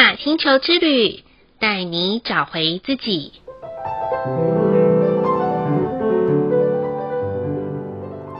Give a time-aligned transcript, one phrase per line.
[0.00, 1.22] 雅星球之旅，
[1.58, 3.32] 带你找回自己。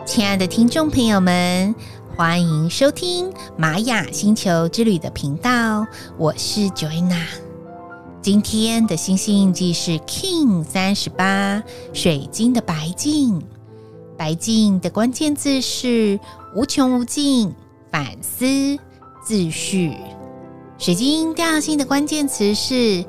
[0.07, 1.75] 亲爱的听众朋友们，
[2.17, 5.87] 欢迎收听玛雅星球之旅的频道，
[6.17, 7.27] 我是 Joanna。
[8.23, 13.39] 今天的星星印记是 King 三十八，水晶的白净。
[14.17, 16.19] 白净的关键字是
[16.57, 17.53] 无穷无尽、
[17.91, 18.47] 反思、
[19.27, 19.93] 秩序。
[20.81, 23.05] 水晶调性的关键词是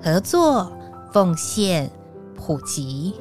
[0.00, 0.70] 合作、
[1.12, 1.90] 奉献、
[2.36, 3.12] 普及。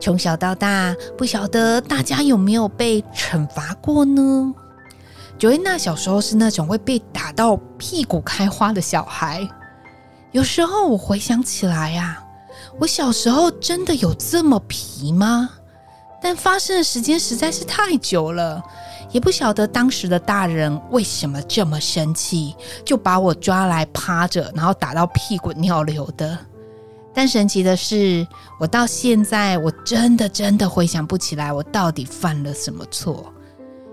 [0.00, 4.50] 从小到大，不晓得大家有没有被惩罚过呢
[5.38, 9.46] ？Joanna 小时候是那种会被打到屁股开花的小孩。
[10.32, 12.24] 有时候我回想起来呀、啊，
[12.80, 15.50] 我小时候真的有这么皮吗？
[16.20, 18.62] 但发生的时间实在是太久了，
[19.12, 26.36] 也不晓得当时的大人为什么这么生气，就把我抓来趴着，然后打到屁滚尿流的。
[27.14, 28.26] 但神奇的是，
[28.58, 33.32] 我到现在我真的真的回想不起来我到底犯了什么错，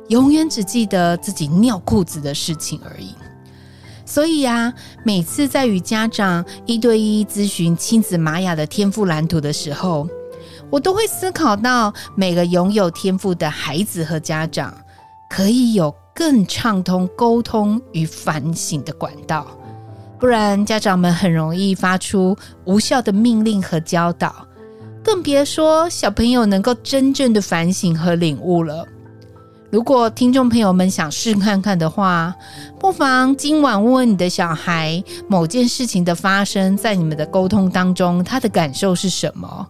[0.10, 3.16] 永远只记得自己尿裤子的事情而已。
[4.06, 4.74] 所以啊，
[5.06, 10.06] 每次在与家长一对一咨询亲子玛雅的天赋蓝图的时候，
[10.74, 14.76] 我都会思考到每个拥有天赋的孩子和家长，
[15.30, 19.46] 可以有更畅通沟通与反省的管道。
[20.20, 22.36] 不然，家长们很容易发出
[22.66, 24.34] 无效的命令和教导，
[25.04, 28.84] 更别说小朋友能够真正的反省和领悟了。
[29.70, 32.34] 如果听众朋友们想试看看的话，
[32.80, 39.68] 不妨今晚问问你的小孩，某件事情的发生在你们的沟通当中，他的感受是什么？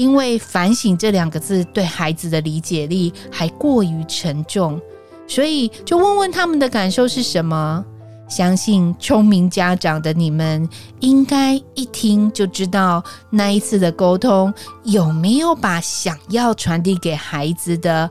[0.00, 4.80] 因为“反省”这两个字对孩子的理解力还过于沉重，
[5.28, 7.84] 所以就问问他们的感受是什么。
[8.26, 10.66] 相信聪明家长的你们，
[11.00, 14.54] 应该一听就知道那一次的沟通
[14.84, 18.10] 有没有把想要传递给孩子的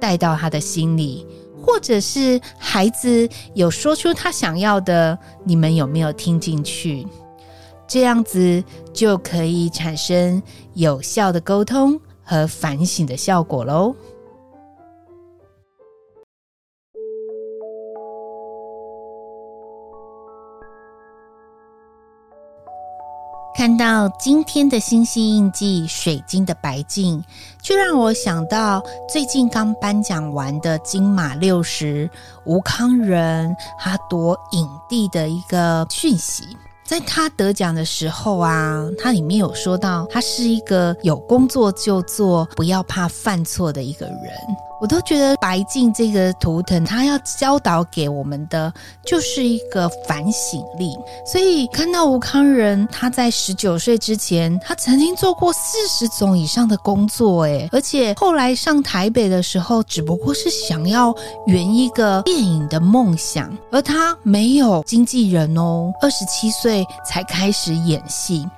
[0.00, 1.24] 带到他的心里，
[1.62, 7.06] 或者是孩子有说出他想要的，你们有没有听进去？
[7.88, 8.62] 这样子
[8.92, 10.42] 就可以产生
[10.74, 13.96] 有效的沟通和反省的效果喽。
[23.54, 27.20] 看到今天的星星印记，水晶的白净，
[27.60, 32.08] 就让我想到最近刚颁奖完的金马六十
[32.44, 36.56] 吴康仁他夺影帝的一个讯息。
[36.88, 44.16] 在他得奖的时候啊，他里面有说到，他是一个有工作就做，不要怕犯错的一个人。
[44.80, 48.72] 我都觉得白镜这个图腾，它要教导给我们的
[49.04, 50.96] 就是一个反省力。
[51.26, 61.14] 所以看到吴康仁，他在十九岁之前，他曾经做过四十种以上的工作，诶，而且后来上台北的时候，只不过是想要
[61.46, 68.48] 圆一个电影的梦想，而他没有经纪人哦，二十七岁才开始演戏。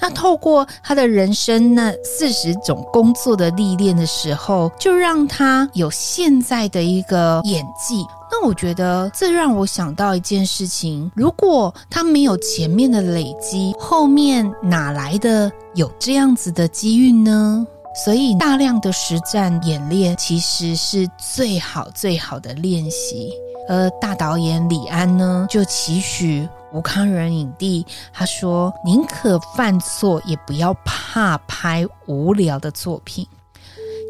[0.00, 8.04] 那透过他的人生那四十种工作的历练的时候，就让他有现在的一个演技。
[8.30, 17.66] 那我觉得这让我想到一件事情：如果他没有前面的累积，后面哪来的有这样子的机遇呢？
[18.04, 23.30] 所以大量的实战演练其实是最好最好的练习。
[23.68, 26.48] 而大导演李安呢，就期许。
[26.72, 33.26] 吴康仁影帝，他说：“宁可犯错，也不要怕拍无聊的作品。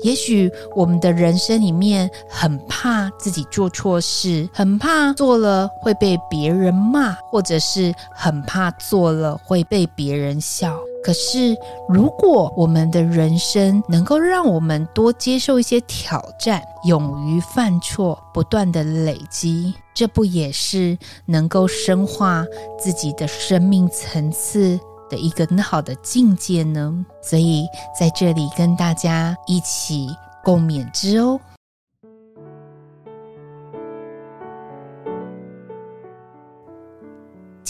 [0.05, 11.57] 也许我们的人生里面很怕自己做错事，很怕做了会被别人骂，或者是很怕做了会被别人笑。”可是，
[11.89, 20.97] 如果我们的人生能够让我们多接受一些挑战，勇于犯错，不断的累积，这不也是
[21.27, 22.45] 能够深化
[22.79, 24.79] 自己的生命层次
[25.11, 27.05] 的一个很好的境界呢？
[27.21, 27.67] 所以，
[27.99, 30.09] 在这里跟大家一起
[30.45, 31.41] 共勉之哦。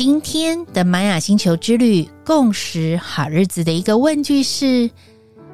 [0.04, 4.90] 今天的玛雅星球之旅共识好日子的一个问句是：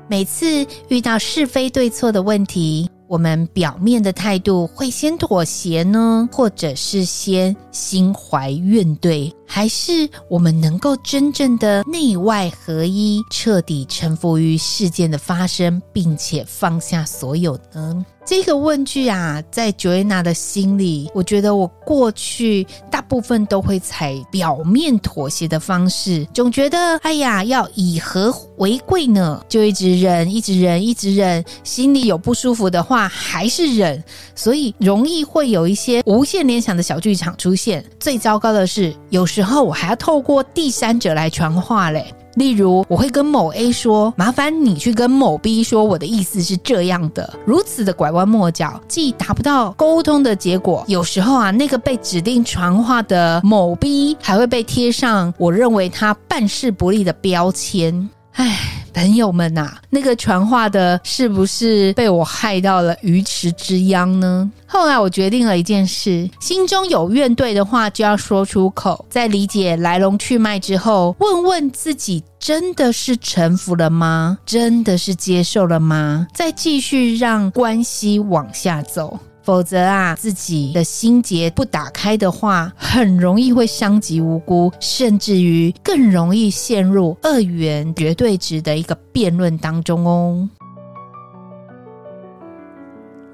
[0.09, 18.03] 每次遇到是非对错的问题，我们表面的态度会先妥协呢，或者是先心怀怨怼，还是我们能够真正的内外合一，彻底臣服于事件的发生，并且放下所有呢？
[18.29, 34.05] 这个问句啊，在 Joanna 的心里，我觉得我过去大部分都会采表面妥协的方式，总觉得哎呀，要以和为贵呢，就一直忍，一直忍，一直忍，心里有不舒服的话还是忍，
[34.35, 37.83] 所以容易会有一些无限联想的小剧场出现。
[37.99, 42.13] 最糟糕的是，有时候我还要透过第三者来传话嘞。
[42.39, 58.09] 例如，我会跟某 A 说：“麻烦你去跟某 B 说，我的意思是这样的。”如此的拐弯抹角，既达不到沟通的结果，有时候啊，那个被指定传话的某 B 还会被贴上我认为他办事不力的标签。
[58.35, 64.51] 唉，朋友们呐、啊，那个传话的是不是被我害到了鱼池之殃呢？
[64.67, 69.05] 后来我决定了一件事：心中有怨怼的话就要说出口。
[69.09, 74.39] 在理解来龙去脉之后，问问自己：真的是臣服了吗？
[74.45, 76.27] 真的是接受了吗？
[76.35, 79.19] 再继续让关系往下走。
[79.49, 90.47] 否则啊，自己的心结不打开的话，很容易会伤及无辜，甚至于更容易陷入二元绝对值的一个辩论当中哦。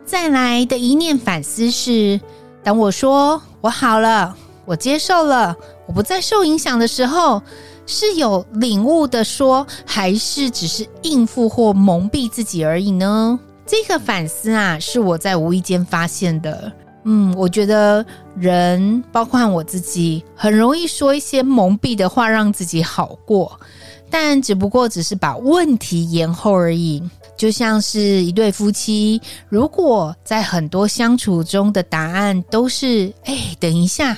[0.05, 2.21] 再来的一念反思是：
[2.63, 4.37] 当我说我好了，
[4.67, 5.57] 我接受了，
[5.89, 7.43] 我不再受影响的时候，
[7.87, 13.41] 是有领悟的说，还是只是应付或蒙蔽自己而已呢？
[13.67, 16.71] 这个反思啊，是我在无意间发现的。
[17.05, 18.05] 嗯，我觉得
[18.37, 23.61] 人，包括我自己，很容易说一些蒙蔽的话，让自己好过，
[24.09, 27.03] 但只不过只是把问题延后而已。
[27.37, 34.17] 就像是一对夫妻，如果在很多相处中的答案都是“哎，等一下”。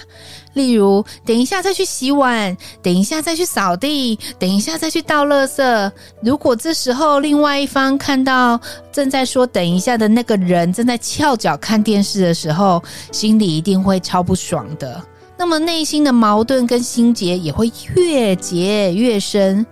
[0.54, 5.92] 例如，等一下再去洗碗，等一下再去扫地，等一下再去倒垃圾。
[6.22, 8.58] 如果这时候另外一方看到
[8.90, 12.82] 正在说“等一下”的那个人正在翘脚看电视的时候，
[13.12, 15.02] 心里一定会超不爽的。
[15.36, 19.66] 那么内心的矛盾跟心结也会越结越深。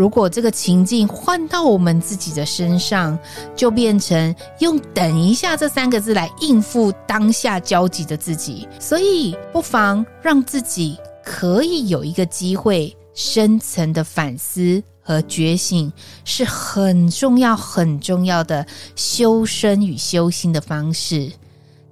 [0.00, 3.18] 如果这个情境换到我们自己的身上，
[3.54, 15.92] 就变成用“等一下”这三个字来应付当下焦急的自己，所以不妨让自己可以有一个机会深层的反思和觉醒，
[16.24, 18.66] 是很重要、很重要的
[18.96, 21.30] 修身与修心的方式。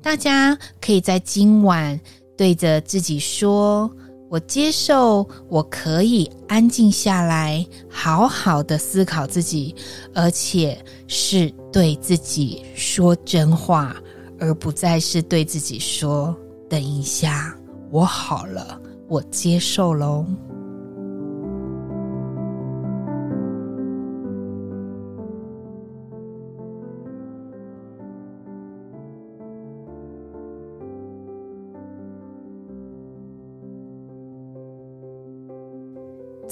[0.00, 2.00] 大家可以在今晚
[2.38, 3.90] 对着自己说。
[4.29, 9.75] 我接受，我可以安静下来，好好的思考自己，
[10.15, 13.97] 而且是对自己说真话，
[14.39, 16.37] 而不再是对自己说
[16.69, 17.57] “等一下，
[17.91, 18.79] 我好了，
[19.09, 20.27] 我接受喽”。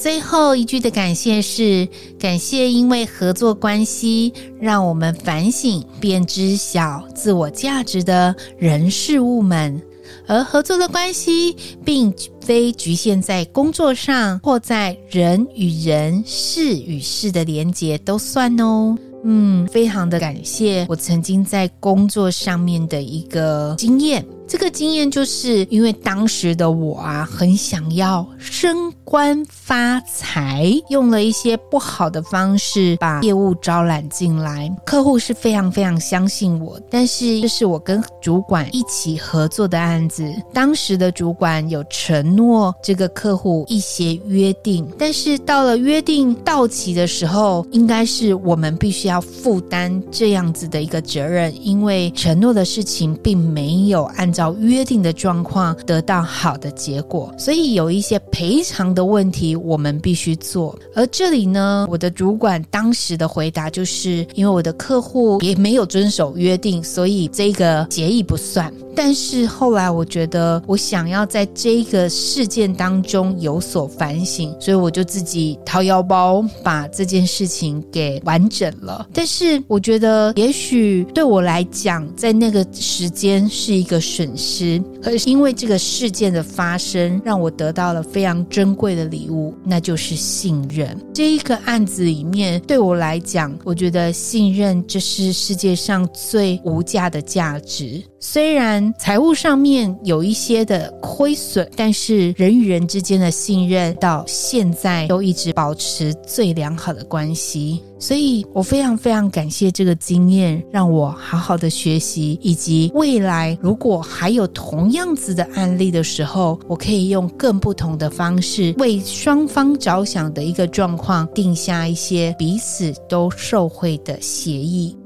[0.07, 9.83] 最后一句的感谢是感谢，因为合作关系让我们反省便知晓自我价值的人事物们，
[10.29, 18.97] 而合作的关系并非局限在工作上或在人与人、事与事的连结都算哦。
[19.29, 24.25] 嗯，非常的感谢我曾经在工作上面的一个经验。
[24.47, 34.69] 这个经验就是因为当时的我啊，很想要升官发财，用了一些不好的方式把业务招揽进来。
[34.85, 40.29] 客户是非常非常相信我，但是这是我跟主管一起合作的案子。
[40.53, 60.77] 当时的主管有承诺这个客户一些约定，但是到了约定到期的时候，应该是我们必须要负担这样子的一个责任，因为承诺的事情并没有按照约定的状况得到好的结果，所以有一些赔偿的问题我们必须做。
[60.95, 68.73] 而这里呢，我的主管当时的回答就是，因为我的客户也没有遵守约定，所以这个协议不算。
[68.99, 79.07] 但是后来我觉得，我想要在这个事件当中有所反省，所以我就自己掏腰包把这件事情给完整了。
[79.13, 90.97] 但是我觉得，也许对我来讲，在那个时间是一个损失，可是因为这个事件的发生，让我得到了非常珍贵贵的礼物，那就是信任。
[91.13, 98.01] 这一个案子里面，对我来讲，我觉得信任这是世界上最无价的价值。
[98.29, 107.81] 虽然财务上面有一些的亏损，但是人与人之间的信任到现在都一直保持最良好的关系。
[108.01, 124.97] 所以我非常非常感谢这个经验，让我好好的学习，以及未来如果还有同样子的案例的时候，我可以用更不同的方式为双方着想的一个状况，定下一些彼此都受惠的协议。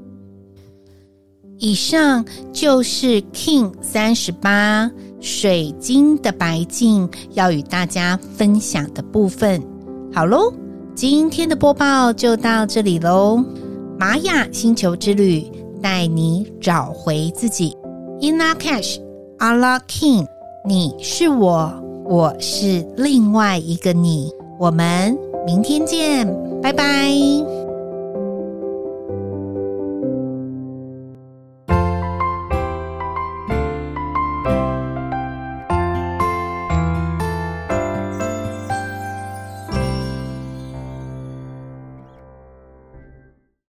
[1.61, 4.89] 以上就是 King 三十八
[5.19, 9.61] 水晶的白净要与大家分享的部分。
[10.11, 10.51] 好喽，
[10.95, 13.43] 今天的播报就到这里喽。
[13.99, 15.45] 玛雅星球之旅
[15.83, 17.77] 带你找回自己。
[18.21, 18.99] In Lak'ech,
[19.37, 20.25] Allah King，
[20.67, 21.71] 你是我，
[22.05, 24.31] 我是另外一个你。
[24.59, 25.15] 我们
[25.45, 26.27] 明天见，
[26.59, 27.11] 拜拜。